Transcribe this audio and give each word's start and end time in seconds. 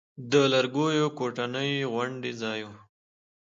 د 0.31 0.33
لرګيو 0.53 1.07
کوټنۍ 1.17 1.71
غوندې 1.91 2.31
ځاى 2.41 2.61
و. 2.67 2.69